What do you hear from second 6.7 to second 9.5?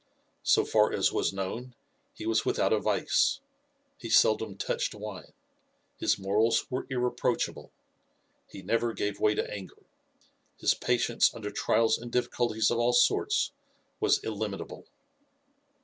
were irreproachable. He never gave way to